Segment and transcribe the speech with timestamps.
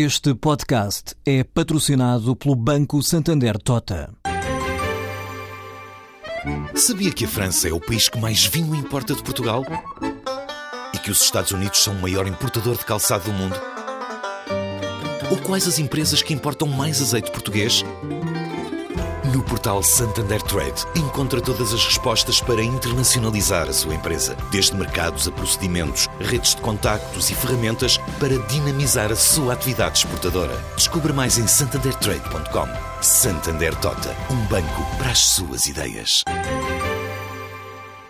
[0.00, 4.14] Este podcast é patrocinado pelo Banco Santander Tota.
[6.72, 9.64] Sabia que a França é o país que mais vinho importa de Portugal?
[10.94, 13.56] E que os Estados Unidos são o maior importador de calçado do mundo?
[15.32, 17.84] Ou quais as empresas que importam mais azeite português?
[19.34, 25.26] No portal Santander Trade, encontra todas as respostas para internacionalizar a sua empresa, desde mercados
[25.26, 30.54] a procedimentos, redes de contactos e ferramentas para dinamizar a sua atividade exportadora.
[30.76, 33.02] Descubra mais em santandertrade.com.
[33.02, 36.22] Santander Tota, um banco para as suas ideias.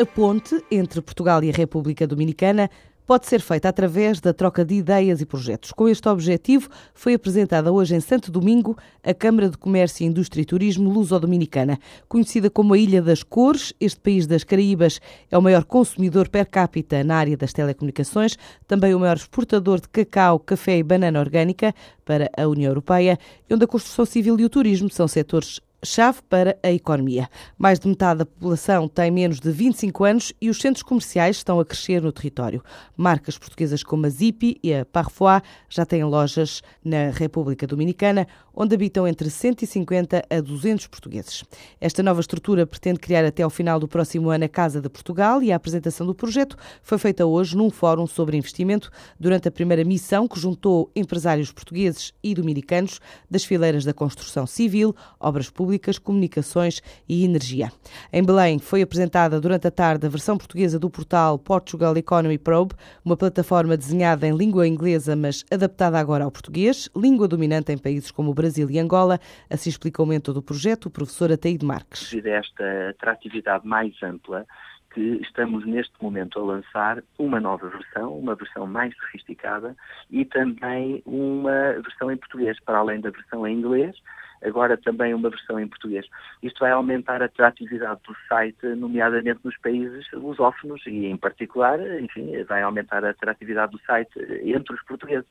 [0.00, 2.68] A ponte entre Portugal e a República Dominicana
[3.06, 5.72] pode ser feita através da troca de ideias e projetos.
[5.72, 10.44] Com este objetivo, foi apresentada hoje em Santo Domingo a Câmara de Comércio, Indústria e
[10.44, 11.78] Turismo Luso-Dominicana.
[12.08, 16.46] Conhecida como a Ilha das Cores, este país das Caraíbas é o maior consumidor per
[16.46, 21.74] capita na área das telecomunicações, também o maior exportador de cacau, café e banana orgânica
[22.04, 23.18] para a União Europeia,
[23.50, 27.28] onde a construção civil e o turismo são setores chave para a economia.
[27.58, 31.58] Mais de metade da população tem menos de 25 anos e os centros comerciais estão
[31.58, 32.62] a crescer no território.
[32.96, 38.74] Marcas portuguesas como a Zipi e a Parfois já têm lojas na República Dominicana, onde
[38.74, 41.42] habitam entre 150 a 200 portugueses.
[41.80, 45.42] Esta nova estrutura pretende criar até ao final do próximo ano a Casa de Portugal
[45.42, 49.84] e a apresentação do projeto foi feita hoje num fórum sobre investimento durante a primeira
[49.84, 55.98] missão que juntou empresários portugueses e dominicanos das fileiras da construção civil, obras públicas públicas,
[55.98, 57.70] comunicações e energia.
[58.12, 62.74] Em Belém foi apresentada durante a tarde a versão portuguesa do portal Portugal Economy Probe,
[63.02, 68.10] uma plataforma desenhada em língua inglesa, mas adaptada agora ao português, língua dominante em países
[68.10, 69.18] como o Brasil e Angola.
[69.48, 72.10] Assim explica o mentor do projeto, o professor Ataíde Marques.
[72.10, 74.46] Devido a esta atratividade mais ampla,
[74.92, 79.74] que estamos neste momento a lançar uma nova versão, uma versão mais sofisticada
[80.10, 83.96] e também uma versão em português, para além da versão em inglês,
[84.44, 86.06] agora também uma versão em português.
[86.42, 92.42] Isto vai aumentar a atratividade do site, nomeadamente nos países lusófonos e, em particular, enfim,
[92.44, 94.12] vai aumentar a atratividade do site
[94.42, 95.28] entre os portugueses.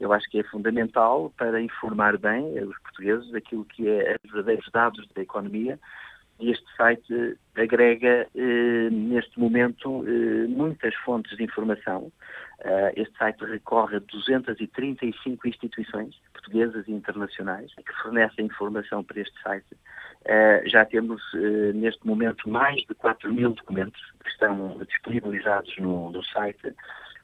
[0.00, 4.68] Eu acho que é fundamental para informar bem os portugueses daquilo que é os verdadeiros
[4.72, 5.78] dados da economia
[6.40, 12.12] este site agrega, eh, neste momento, eh, muitas fontes de informação.
[12.94, 19.66] Este site recorre a 235 instituições portuguesas e internacionais que fornecem informação para este site.
[20.66, 21.20] Já temos,
[21.74, 26.72] neste momento, mais de 4 mil documentos que estão disponibilizados no, no site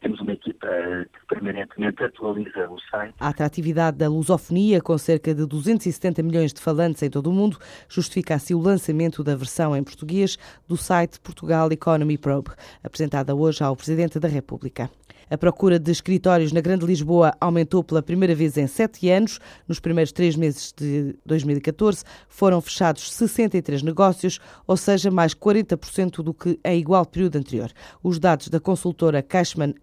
[0.01, 0.67] temos uma equipa
[1.13, 3.15] que permanentemente atualiza o site.
[3.19, 7.59] A atratividade da lusofonia, com cerca de 270 milhões de falantes em todo o mundo,
[7.89, 12.51] justifica assim o lançamento da versão em português do site Portugal Economy Probe,
[12.83, 14.91] apresentada hoje ao Presidente da República.
[15.31, 19.39] A procura de escritórios na Grande Lisboa aumentou pela primeira vez em sete anos.
[19.67, 26.33] Nos primeiros três meses de 2014 foram fechados 63 negócios, ou seja, mais 40% do
[26.33, 27.71] que em igual período anterior.
[28.03, 29.75] Os dados da consultora Cashman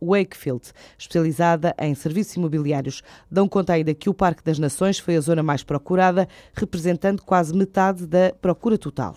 [0.00, 5.20] Wakefield, especializada em serviços imobiliários, dão conta ainda que o Parque das Nações foi a
[5.20, 9.16] zona mais procurada, representando quase metade da procura total.